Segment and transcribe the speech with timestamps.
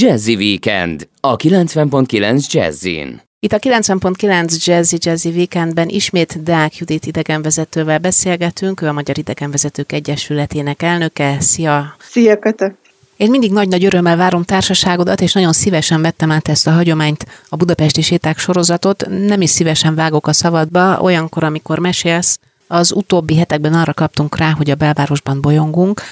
[0.00, 3.20] Jazzy Weekend a 90.9 Jazzin.
[3.40, 9.92] Itt a 90.9 Jazzy Jazzy Weekendben ismét Deák Judit idegenvezetővel beszélgetünk, ő a Magyar Idegenvezetők
[9.92, 11.40] Egyesületének elnöke.
[11.40, 11.96] Szia!
[11.98, 12.74] Szia, Kata!
[13.16, 17.56] Én mindig nagy-nagy örömmel várom társaságodat, és nagyon szívesen vettem át ezt a hagyományt, a
[17.56, 19.06] budapesti séták sorozatot.
[19.08, 22.38] Nem is szívesen vágok a szavadba, olyankor, amikor mesélsz.
[22.66, 26.02] Az utóbbi hetekben arra kaptunk rá, hogy a belvárosban bolyongunk,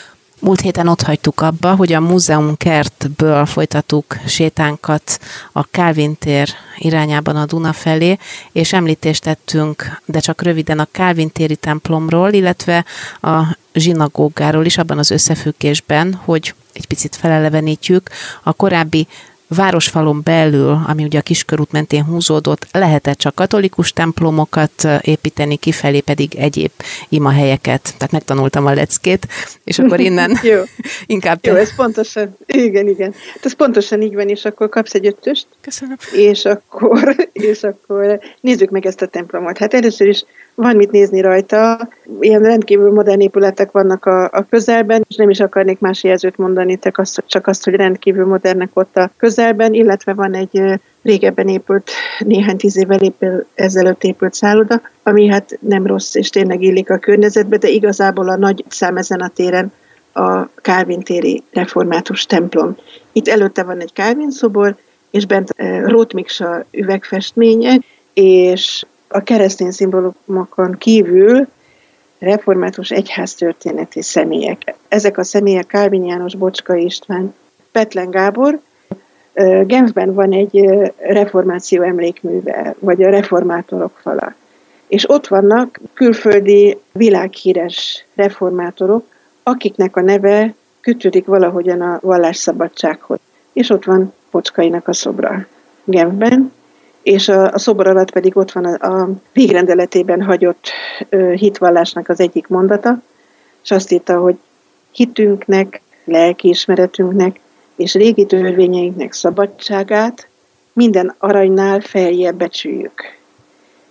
[0.47, 5.21] Múlt héten ott hagytuk abba, hogy a múzeum kertből folytattuk sétánkat
[5.53, 8.19] a Kálvin tér irányában a Duna felé,
[8.53, 12.85] és említést tettünk, de csak röviden a Kálvin téri templomról, illetve
[13.21, 18.11] a zsinagógáról is abban az összefüggésben, hogy egy picit felelevenítjük
[18.43, 19.07] a korábbi
[19.49, 26.35] városfalon belül, ami ugye a kiskörút mentén húzódott, lehetett csak katolikus templomokat építeni, kifelé pedig
[26.35, 26.71] egyéb
[27.09, 27.95] imahelyeket.
[27.97, 29.29] Tehát megtanultam a leckét,
[29.65, 30.63] és akkor innen Jó.
[31.07, 31.39] inkább...
[31.43, 33.15] Jó, ez pontosan, igen, igen.
[33.33, 35.47] Hát ez pontosan így van, és akkor kapsz egy ötöst.
[35.61, 35.97] Köszönöm.
[36.13, 39.59] És akkor, és akkor nézzük meg ezt a templomot.
[39.59, 40.25] Hát először is
[40.57, 41.89] van mit nézni rajta.
[42.21, 46.79] Ilyen rendkívül modern épületek vannak a, a közelben, és nem is akarnék más jelzőt mondani,
[47.27, 52.77] csak azt, hogy rendkívül modernek ott a közelben, illetve van egy régebben épült, néhány tíz
[52.77, 57.69] évvel épül, ezelőtt épült szálloda, ami hát nem rossz, és tényleg illik a környezetbe, de
[57.69, 59.73] igazából a nagy szám ezen a téren
[60.13, 62.77] a Kálvin téri református templom.
[63.13, 64.77] Itt előtte van egy Kálvin szobor,
[65.11, 65.55] és bent
[65.85, 67.79] Rótmiksa üvegfestménye,
[68.13, 68.85] és
[69.17, 71.47] a keresztény szimbólumokon kívül
[72.19, 74.75] református egyháztörténeti személyek.
[74.89, 77.35] Ezek a személyek Kálvin János, Bocska István,
[77.73, 78.61] Petlen Gábor.
[79.67, 80.65] Genfben van egy
[80.99, 84.35] reformáció emlékműve, vagy a reformátorok fala.
[84.87, 89.05] És ott vannak külföldi világhíres reformátorok,
[89.43, 93.19] akiknek a neve kötődik valahogyan a vallásszabadsághoz.
[93.53, 95.47] És ott van Bocskainak a szobra
[95.85, 96.53] Genfben,
[97.07, 100.69] és a, a szobor alatt pedig ott van a, a végrendeletében hagyott
[101.09, 102.99] ö, hitvallásnak az egyik mondata,
[103.63, 104.37] és azt írta, hogy
[104.93, 107.41] hitünknek, lelkiismeretünknek
[107.77, 110.29] és régi törvényeinknek szabadságát
[110.73, 113.03] minden aranynál feljebb becsüljük.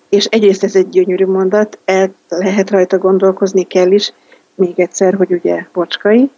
[0.09, 4.13] És egyrészt ez egy gyönyörű mondat, el lehet rajta gondolkozni kell is,
[4.55, 6.31] még egyszer, hogy ugye Bocskai,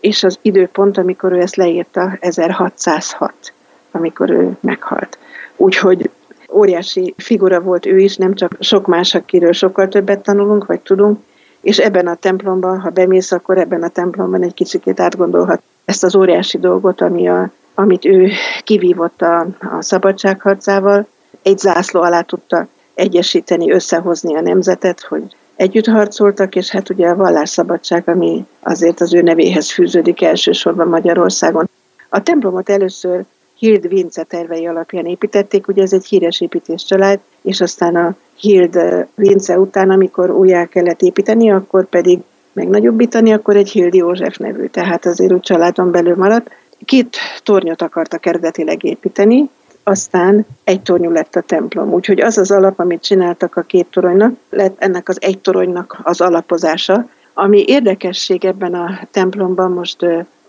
[0.00, 3.52] és az időpont, amikor ő ezt leírta, 1606,
[3.94, 5.18] amikor ő meghalt.
[5.56, 6.10] Úgyhogy
[6.52, 11.20] óriási figura volt ő is, nem csak sok más, akiről sokkal többet tanulunk, vagy tudunk,
[11.60, 16.16] és ebben a templomban, ha bemész, akkor ebben a templomban egy kicsit átgondolhat ezt az
[16.16, 18.30] óriási dolgot, ami a, amit ő
[18.64, 21.06] kivívott a, a szabadságharcával,
[21.42, 25.22] egy zászló alá tudta egyesíteni, összehozni a nemzetet, hogy
[25.56, 31.68] együtt harcoltak, és hát ugye a vallásszabadság, ami azért az ő nevéhez fűződik elsősorban Magyarországon.
[32.08, 33.24] A templomot először
[33.58, 38.78] Hild Vince tervei alapján építették, ugye ez egy híres építéscsalád, és aztán a Hild
[39.14, 42.18] Vince után, amikor újjá kellett építeni, akkor pedig
[42.52, 46.50] megnagyobbítani, akkor egy Hild József nevű, tehát azért úgy családon belül maradt.
[46.84, 49.50] Két tornyot akartak eredetileg építeni,
[49.82, 51.92] aztán egy tornyú lett a templom.
[51.92, 56.20] Úgyhogy az az alap, amit csináltak a két toronynak, lett ennek az egy toronynak az
[56.20, 60.06] alapozása, ami érdekesség ebben a templomban most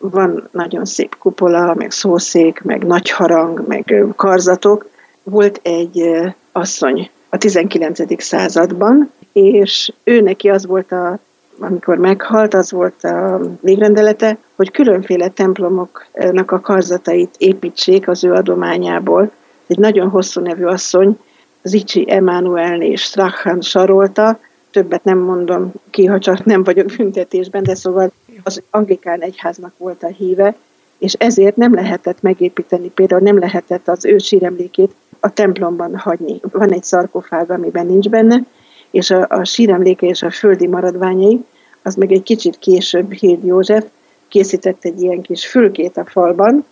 [0.09, 4.89] van nagyon szép kupola, meg szószék, meg nagy harang, meg karzatok.
[5.23, 6.09] Volt egy
[6.51, 8.23] asszony a 19.
[8.23, 11.19] században, és ő neki az volt a
[11.59, 19.31] amikor meghalt, az volt a végrendelete, hogy különféle templomoknak a karzatait építsék az ő adományából.
[19.67, 21.19] Egy nagyon hosszú nevű asszony,
[21.61, 24.39] Zicsi Emanuelné és Strachan sarolta,
[24.71, 28.11] többet nem mondom ki, ha csak nem vagyok büntetésben, de szóval
[28.43, 30.55] az anglikán egyháznak volt a híve,
[30.97, 36.39] és ezért nem lehetett megépíteni, például nem lehetett az ő síremlékét a templomban hagyni.
[36.41, 38.43] Van egy szarkofág, amiben nincs benne,
[38.91, 41.45] és a, a síremléke és a földi maradványai,
[41.81, 43.85] az meg egy kicsit később Hild József
[44.27, 46.65] készített egy ilyen kis fülkét a falban,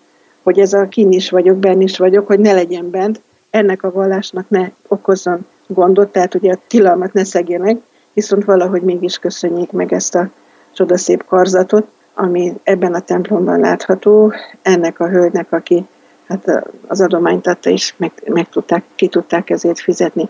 [0.43, 3.91] hogy ez a kin is vagyok, benn is vagyok, hogy ne legyen bent, ennek a
[3.91, 7.77] vallásnak ne okozzon gondot, tehát ugye a tilalmat ne szegjenek,
[8.13, 10.29] viszont valahogy mégis köszönjék meg ezt a
[10.73, 15.85] csodaszép karzatot, ami ebben a templomban látható, ennek a hölgynek, aki
[16.27, 20.29] hát az adományt adta is, meg, meg tudták, ki tudták ezért fizetni.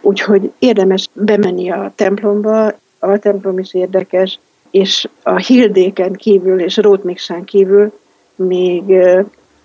[0.00, 4.38] Úgyhogy érdemes bemenni a templomba, a templom is érdekes,
[4.70, 7.92] és a Hildéken kívül és Rótmiksán kívül
[8.34, 8.92] még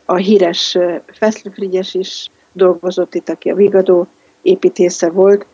[0.05, 4.07] a híres Feszlőfrigyes is dolgozott itt, aki a Vigadó
[4.41, 5.45] építésze volt,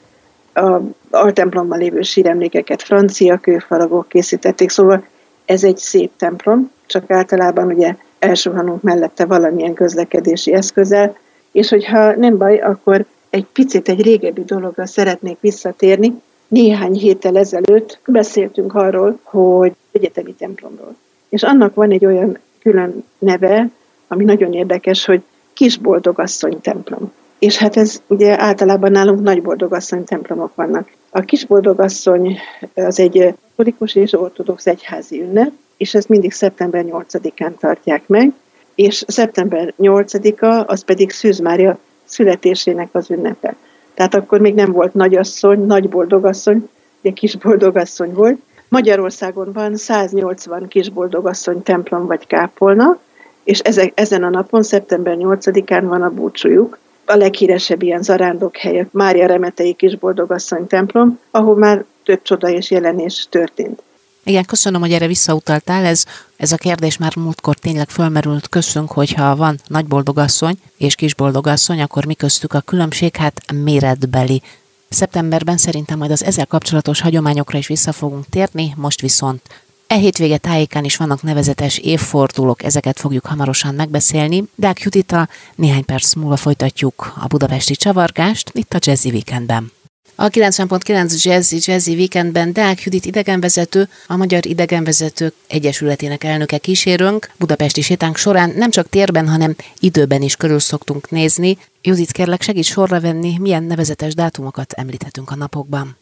[0.54, 0.80] a
[1.10, 5.06] altemplomban lévő síremlékeket francia kőfaragok készítették, szóval
[5.46, 11.18] ez egy szép templom, csak általában ugye elsuhanunk mellette valamilyen közlekedési eszközzel,
[11.52, 16.22] és hogyha nem baj, akkor egy picit egy régebbi dologra szeretnék visszatérni.
[16.48, 20.96] Néhány héttel ezelőtt beszéltünk arról, hogy egyetemi templomról.
[21.30, 23.70] És annak van egy olyan külön neve,
[24.08, 25.22] ami nagyon érdekes, hogy
[25.54, 27.12] Kisboldogasszony templom.
[27.40, 30.90] És hát ez ugye általában nálunk nagyboldogasszony templomok vannak.
[31.10, 32.38] A Kisboldogasszony
[32.76, 38.32] az egy katolikus és ortodox egyházi ünnep, és ezt mindig szeptember 8-án tartják meg,
[38.76, 43.56] és szeptember 8-a az pedig Szűz Mária születésének az ünnepe.
[43.94, 46.70] Tehát akkor még nem volt nagyasszony, nagy boldogasszony,
[47.02, 48.40] de kis boldogasszony volt.
[48.68, 53.00] Magyarországon van 180 kis boldogasszony templom vagy kápolna,
[53.44, 53.60] és
[53.94, 56.78] ezen a napon, szeptember 8-án van a búcsújuk.
[57.12, 62.72] A leghíresebb ilyen zarándok helye Mária Remetei kis boldogasszony templom, ahol már több csoda és
[62.72, 63.82] jelenés történt.
[64.24, 65.86] Igen, köszönöm, hogy erre visszautaltál.
[65.86, 66.04] Ez,
[66.38, 68.50] ez a kérdés már múltkor tényleg fölmerült.
[68.50, 73.16] Köszönjük, hogyha van nagy boldogasszony és kis boldogasszony, akkor mi köztük a különbség?
[73.16, 74.42] Hát méretbeli.
[74.90, 79.42] Szeptemberben szerintem majd az ezzel kapcsolatos hagyományokra is vissza fogunk térni, most viszont
[79.90, 84.44] E hétvége tájékán is vannak nevezetes évfordulók, ezeket fogjuk hamarosan megbeszélni.
[84.56, 89.72] Deák Judita, néhány perc múlva folytatjuk a budapesti csavargást itt a Jazzy Weekendben.
[90.16, 97.32] A 90.9 Jazzy, Jazzy Weekendben Deák Judit idegenvezető, a Magyar Idegenvezetők Egyesületének elnöke kísérőnk.
[97.38, 101.58] Budapesti sétánk során nem csak térben, hanem időben is körül szoktunk nézni.
[101.82, 105.98] Judit, kérlek segíts sorra venni, milyen nevezetes dátumokat említhetünk a napokban.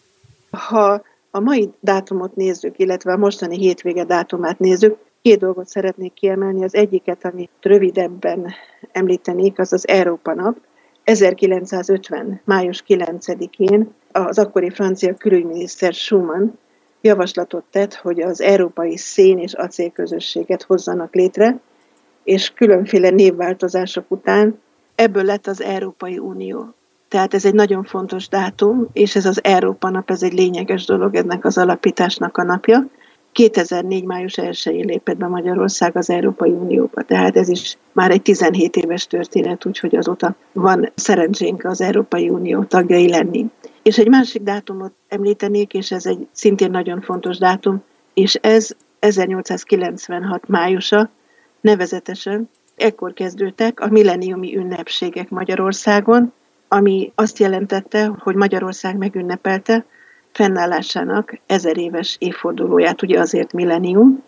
[0.52, 1.02] Ha
[1.38, 6.64] a mai dátumot nézzük, illetve a mostani hétvége dátumát nézzük, két dolgot szeretnék kiemelni.
[6.64, 8.54] Az egyiket, amit rövidebben
[8.92, 10.58] említenék, az az Európa nap.
[11.04, 12.42] 1950.
[12.44, 16.48] május 9-én az akkori francia külügyminiszter Schumann
[17.02, 21.60] javaslatot tett, hogy az európai szén és acélközösséget hozzanak létre,
[22.24, 24.62] és különféle névváltozások után
[24.96, 26.74] ebből lett az Európai Unió.
[27.08, 31.16] Tehát ez egy nagyon fontos dátum, és ez az Európa nap, ez egy lényeges dolog,
[31.16, 32.88] ennek az alapításnak a napja.
[33.32, 34.04] 2004.
[34.04, 39.08] május 1-én lépett be Magyarország az Európai Unióba, tehát ez is már egy 17 éves
[39.08, 43.46] történet, úgyhogy azóta van szerencsénk az Európai Unió tagjai lenni.
[43.84, 47.84] És egy másik dátumot említenék, és ez egy szintén nagyon fontos dátum,
[48.14, 48.70] és ez
[49.00, 51.10] 1896 májusa,
[51.62, 56.34] nevezetesen ekkor kezdődtek a milleniumi ünnepségek Magyarországon,
[56.68, 59.86] ami azt jelentette, hogy Magyarország megünnepelte
[60.32, 64.24] fennállásának ezer éves évfordulóját, ugye azért millenium.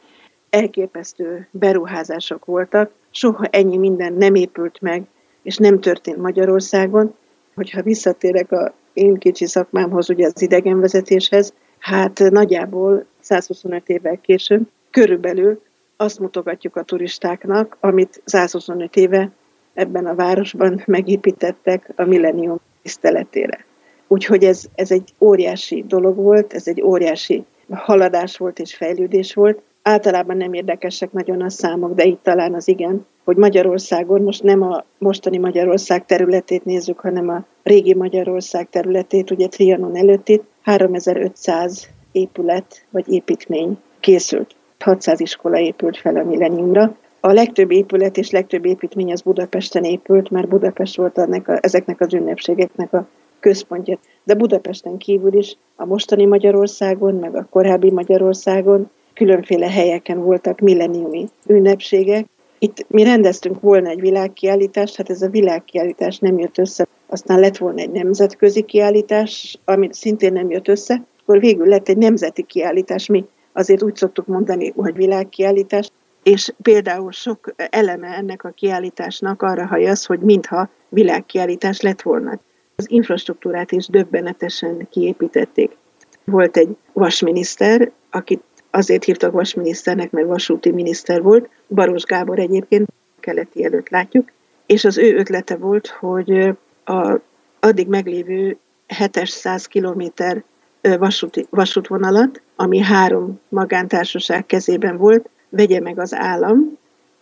[0.50, 5.04] Elképesztő beruházások voltak, soha ennyi minden nem épült meg,
[5.44, 7.16] és nem történt Magyarországon.
[7.56, 15.62] Hogyha visszatérek a én kicsi szakmámhoz, ugye az idegenvezetéshez, hát nagyjából 125 évvel később körülbelül
[15.98, 19.32] azt mutogatjuk a turistáknak, amit 125 éve
[19.74, 23.66] ebben a városban megépítettek a millenium tiszteletére.
[24.08, 29.62] Úgyhogy ez, ez egy óriási dolog volt, ez egy óriási haladás volt és fejlődés volt.
[29.82, 34.62] Általában nem érdekesek nagyon a számok, de itt talán az igen, hogy Magyarországon most nem
[34.62, 42.86] a mostani Magyarország területét nézzük, hanem a régi Magyarország területét, ugye Trianon előtti 3500 épület
[42.90, 44.56] vagy építmény készült.
[44.80, 50.30] 600 iskola épült fel a milleniumra, a legtöbb épület és legtöbb építmény az Budapesten épült,
[50.30, 53.08] mert Budapest volt ennek a, ezeknek az ünnepségeknek a
[53.40, 53.98] központja.
[54.24, 61.28] De Budapesten kívül is a mostani Magyarországon, meg a korábbi Magyarországon különféle helyeken voltak milleniumi
[61.48, 62.26] ünnepségek.
[62.60, 66.88] Itt mi rendeztünk volna egy világkiállítást, hát ez a világkiállítás nem jött össze.
[67.08, 71.98] Aztán lett volna egy nemzetközi kiállítás, amit szintén nem jött össze, akkor végül lett egy
[71.98, 73.06] nemzeti kiállítás.
[73.06, 75.92] Mi azért úgy szoktuk mondani, hogy világkiállítás,
[76.24, 82.40] és például sok eleme ennek a kiállításnak arra hajaz, hogy mintha világkiállítás lett volna.
[82.76, 85.78] Az infrastruktúrát is döbbenetesen kiépítették.
[86.24, 92.88] Volt egy vasminiszter, akit azért hívtak vasminiszternek, mert vasúti miniszter volt, Baros Gábor egyébként,
[93.20, 94.32] keleti előtt látjuk,
[94.66, 97.20] és az ő ötlete volt, hogy a
[97.60, 98.58] addig meglévő
[98.88, 100.44] 700 kilométer
[100.82, 106.78] vasúti, vasútvonalat, ami három magántársaság kezében volt, vegye meg az állam,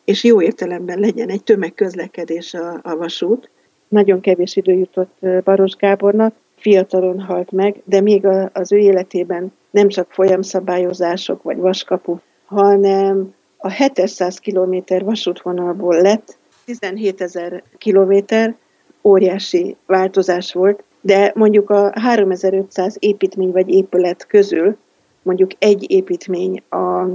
[0.06, 3.50] és jó értelemben legyen egy tömegközlekedés a, a vasút.
[3.88, 9.52] Nagyon kevés idő jutott Baros Gábornak, fiatalon halt meg, de még a, az ő életében
[9.72, 18.56] nem csak folyamszabályozások vagy vaskapu, hanem a 700 km vasútvonalból lett 17 ezer kilométer,
[19.04, 24.78] óriási változás volt, de mondjuk a 3500 építmény vagy épület közül
[25.22, 27.08] mondjuk egy építmény a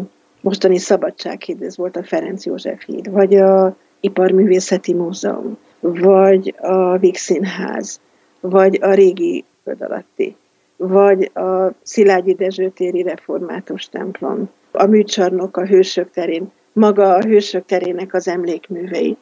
[0.43, 7.17] mostani Szabadsághíd, ez volt a Ferenc József híd, vagy a Iparművészeti Múzeum, vagy a Víg
[7.17, 8.01] Színház,
[8.41, 10.37] vagy a régi föld alatti,
[10.77, 17.65] vagy a Szilágyi Dezső téri református templom, a műcsarnok a Hősök terén, maga a Hősök
[17.65, 19.17] terének az emlékművei,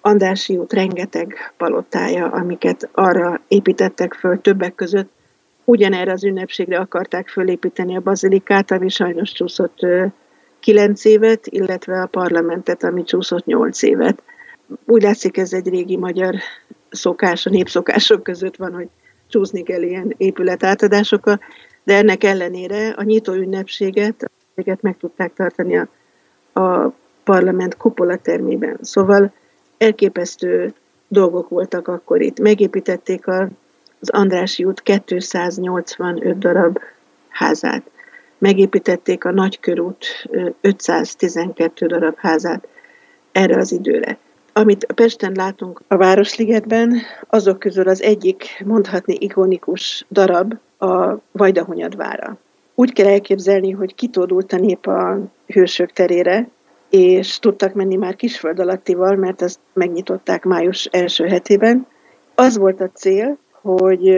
[0.00, 5.10] Andrási út rengeteg palotája, amiket arra építettek föl többek között,
[5.64, 9.78] ugyanerre az ünnepségre akarták fölépíteni a bazilikát, ami sajnos csúszott
[10.66, 14.22] kilenc évet, illetve a parlamentet, ami csúszott nyolc évet.
[14.86, 16.34] Úgy látszik, ez egy régi magyar
[16.90, 18.88] szokás, a népszokások között van, hogy
[19.28, 21.40] csúszni kell ilyen épületátadásokkal,
[21.84, 24.30] de ennek ellenére a nyitó ünnepséget
[24.80, 25.88] meg tudták tartani a,
[26.60, 26.94] a
[27.24, 28.78] parlament kupola termében.
[28.80, 29.32] Szóval
[29.78, 30.74] elképesztő
[31.08, 32.40] dolgok voltak akkor itt.
[32.40, 36.78] Megépítették az Andrási út 285 darab
[37.28, 37.90] házát.
[38.38, 40.06] Megépítették a Nagykörút
[40.60, 42.68] 512 darab házát
[43.32, 44.18] erre az időre.
[44.52, 52.38] Amit Pesten látunk a Városligetben, azok közül az egyik mondhatni ikonikus darab a Vajdahonyadvára.
[52.74, 56.48] Úgy kell elképzelni, hogy kitódult a nép a hősök terére,
[56.90, 61.86] és tudtak menni már kisföld alattival, mert ezt megnyitották május első hetében.
[62.34, 64.08] Az volt a cél, hogy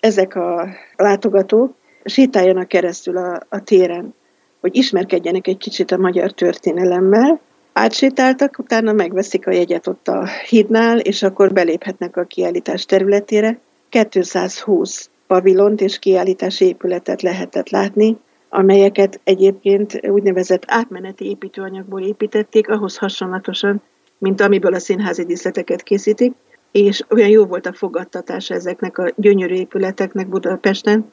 [0.00, 1.74] ezek a látogatók
[2.08, 4.14] sétáljanak keresztül a, a téren,
[4.60, 7.40] hogy ismerkedjenek egy kicsit a magyar történelemmel,
[7.78, 13.58] átsétáltak, utána megveszik a jegyet ott a hídnál, és akkor beléphetnek a kiállítás területére.
[13.88, 18.16] 220 pavilont és kiállítási épületet lehetett látni,
[18.48, 23.82] amelyeket egyébként úgynevezett átmeneti építőanyagból építették, ahhoz hasonlatosan,
[24.18, 26.32] mint amiből a színházi díszleteket készítik,
[26.72, 31.12] és olyan jó volt a fogadtatása ezeknek a gyönyörű épületeknek Budapesten,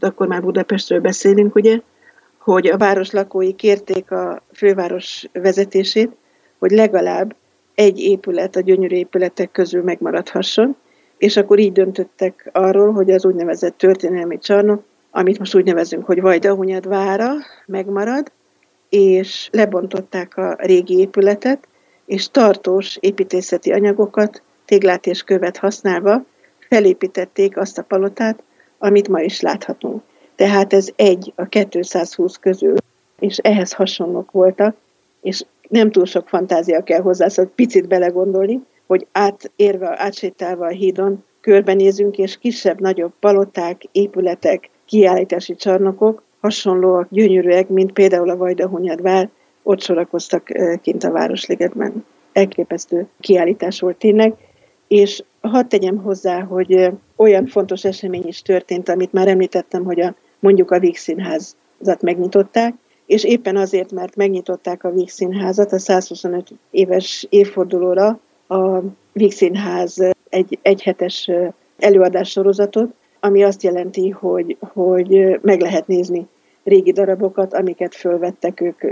[0.00, 1.80] akkor már Budapestről beszélünk, ugye,
[2.38, 6.10] hogy a város lakói kérték a főváros vezetését,
[6.58, 7.36] hogy legalább
[7.74, 10.76] egy épület a gyönyörű épületek közül megmaradhasson,
[11.18, 14.82] és akkor így döntöttek arról, hogy az úgynevezett történelmi csarnok
[15.16, 17.32] amit most úgy nevezünk, hogy Vajdahunyad vára
[17.66, 18.32] megmarad,
[18.88, 21.68] és lebontották a régi épületet,
[22.06, 26.24] és tartós építészeti anyagokat, téglát és követ használva
[26.68, 28.42] felépítették azt a palotát,
[28.78, 30.02] amit ma is láthatunk.
[30.34, 32.74] Tehát ez egy a 220 közül,
[33.18, 34.76] és ehhez hasonlók voltak,
[35.22, 41.24] és nem túl sok fantázia kell hozzá, szóval picit belegondolni, hogy átérve, átsétálva a hídon
[41.40, 49.28] körbenézünk, és kisebb-nagyobb paloták, épületek, kiállítási csarnokok hasonlóak, gyönyörűek, mint például a Vajdahunyadvár,
[49.62, 50.48] ott sorakoztak
[50.82, 52.04] kint a Városligetben.
[52.32, 54.34] Elképesztő kiállítás volt tényleg,
[54.88, 60.14] és hadd tegyem hozzá, hogy olyan fontos esemény is történt, amit már említettem, hogy a,
[60.38, 62.74] mondjuk a Víg Színházat megnyitották,
[63.06, 68.80] és éppen azért, mert megnyitották a Víg Színházat a 125 éves évfordulóra a
[69.12, 71.30] Víg Színház egy egyhetes
[71.78, 76.26] előadás sorozatot, ami azt jelenti, hogy, hogy meg lehet nézni
[76.64, 78.84] régi darabokat, amiket fölvettek ők,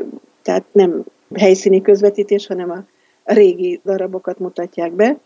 [0.42, 2.84] tehát nem helyszíni közvetítés, hanem a
[3.24, 5.18] régi darabokat mutatják be,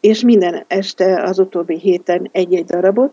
[0.00, 3.12] és minden este az utóbbi héten egy-egy darabot,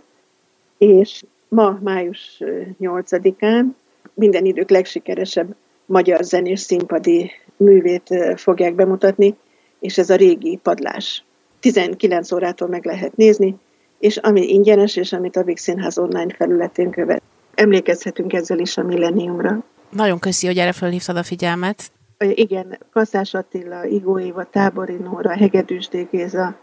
[0.78, 2.42] és ma, május
[2.80, 3.66] 8-án
[4.14, 9.36] minden idők legsikeresebb magyar zenés színpadi művét fogják bemutatni,
[9.80, 11.26] és ez a régi padlás.
[11.60, 13.56] 19 órától meg lehet nézni,
[14.00, 17.22] és ami ingyenes, és amit a Vix Színház online felületén követ.
[17.56, 19.64] Emlékezhetünk ezzel is a millenniumra.
[19.90, 21.92] Nagyon köszi, hogy erre felhívtad a figyelmet.
[22.20, 26.56] Igen, Kaszás Attila, Igó Éva, Tábori Nóra, Hegedűs Géza,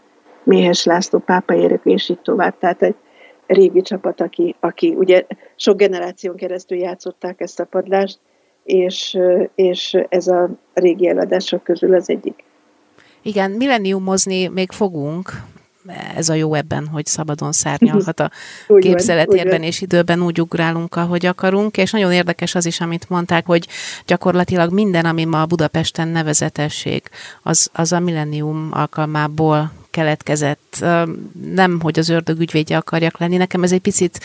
[0.45, 2.57] Méhes László, Pápa Érek, és így tovább.
[2.59, 2.95] Tehát egy
[3.47, 5.25] régi csapat, aki, aki ugye
[5.55, 8.19] sok generáción keresztül játszották ezt a padlást,
[8.63, 9.17] és,
[9.55, 12.43] és ez a régi eladások közül az egyik.
[13.21, 15.31] Igen, millenniumozni még fogunk,
[16.15, 18.31] ez a jó ebben, hogy szabadon szárnyalhat a
[18.79, 23.67] képzeletérben és időben úgy ugrálunk, ahogy akarunk, és nagyon érdekes az is, amit mondták, hogy
[24.05, 27.03] gyakorlatilag minden, ami ma Budapesten nevezetesség,
[27.43, 30.85] az, az a millennium alkalmából keletkezett.
[31.53, 34.19] Nem, hogy az ördög ügyvédje akarjak lenni, nekem ez egy picit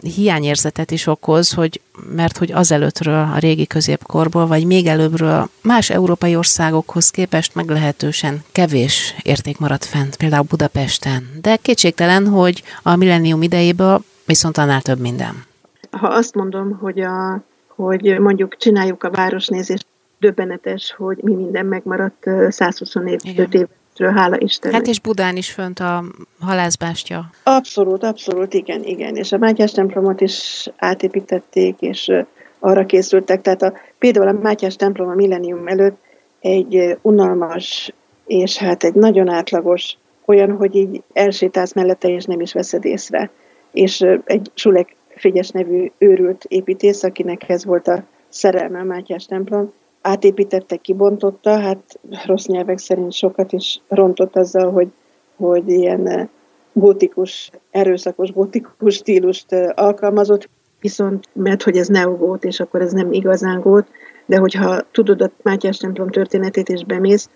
[0.00, 1.80] hiányérzetet is okoz, hogy
[2.14, 9.14] mert hogy azelőttről, a régi középkorból, vagy még előbbről más európai országokhoz képest meglehetősen kevés
[9.22, 11.30] érték maradt fent, például Budapesten.
[11.42, 15.44] De kétségtelen, hogy a millennium idejéből viszont annál több minden.
[15.90, 19.86] Ha azt mondom, hogy, a, hogy mondjuk csináljuk a városnézést,
[20.18, 23.24] döbbenetes, hogy mi minden megmaradt 125
[23.54, 23.66] év
[24.10, 24.76] hála Istennek.
[24.76, 26.04] Hát és Budán is fönt a
[26.40, 27.30] halászbástya.
[27.42, 29.16] Abszolút, abszolút, igen, igen.
[29.16, 32.10] És a Mátyás templomot is átépítették, és
[32.58, 33.40] arra készültek.
[33.42, 36.00] Tehát a, például a Mátyás templom a millennium előtt
[36.40, 37.92] egy unalmas
[38.26, 43.30] és hát egy nagyon átlagos, olyan, hogy így elsétálsz mellette, és nem is veszed észre.
[43.72, 49.72] És egy Sulek Frigyes nevű őrült építész, akinek ez volt a szerelme a Mátyás templom,
[50.02, 54.88] átépítette, kibontotta, hát rossz nyelvek szerint sokat is rontott azzal, hogy,
[55.36, 56.30] hogy ilyen
[56.72, 60.48] gótikus, erőszakos gótikus stílust alkalmazott,
[60.80, 63.86] viszont mert hogy ez neogót, és akkor ez nem igazán gót,
[64.26, 67.28] de hogyha tudod a Mátyás templom történetét és bemész,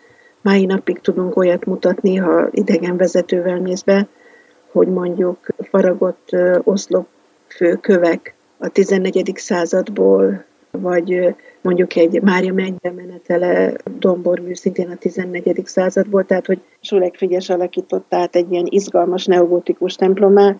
[0.43, 4.09] mai napig tudunk olyat mutatni, ha idegen vezetővel mész be,
[4.73, 9.33] hogy mondjuk faragott oszlopfő kövek a 14.
[9.37, 11.35] századból, vagy
[11.67, 15.63] mondjuk egy Mária mennybe menetele dombormű szintén a 14.
[15.65, 20.57] századból, tehát hogy Sulek Frigyes alakított át egy ilyen izgalmas neogotikus templomá,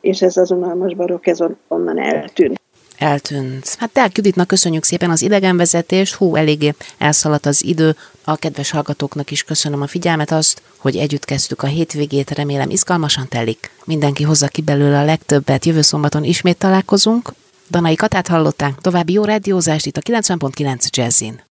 [0.00, 2.60] és ez az unalmas barokk, ez onnan eltűnt
[2.98, 3.74] eltűnt.
[3.78, 7.96] Hát Deák Juditnak köszönjük szépen az idegenvezetés, hú, eléggé elszaladt az idő.
[8.24, 13.28] A kedves hallgatóknak is köszönöm a figyelmet, azt, hogy együtt kezdtük a hétvégét, remélem izgalmasan
[13.28, 13.70] telik.
[13.84, 17.32] Mindenki hozza ki belőle a legtöbbet, jövő szombaton ismét találkozunk.
[17.70, 21.40] Danai Katát hallották, további jó rádiózást itt a 90.9 Jazzin.